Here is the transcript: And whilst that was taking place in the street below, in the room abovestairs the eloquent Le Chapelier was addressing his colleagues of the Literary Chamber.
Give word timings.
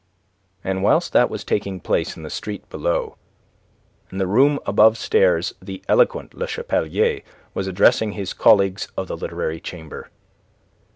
And 0.63 0.81
whilst 0.81 1.13
that 1.13 1.29
was 1.29 1.43
taking 1.43 1.79
place 1.79 2.17
in 2.17 2.23
the 2.23 2.31
street 2.31 2.67
below, 2.71 3.17
in 4.11 4.17
the 4.17 4.25
room 4.25 4.57
abovestairs 4.65 5.53
the 5.61 5.83
eloquent 5.87 6.33
Le 6.33 6.47
Chapelier 6.47 7.21
was 7.53 7.67
addressing 7.67 8.13
his 8.13 8.33
colleagues 8.33 8.87
of 8.97 9.07
the 9.07 9.15
Literary 9.15 9.59
Chamber. 9.59 10.09